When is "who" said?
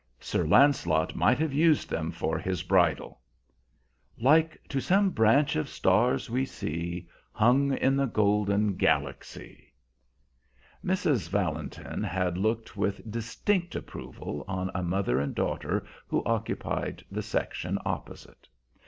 16.07-16.23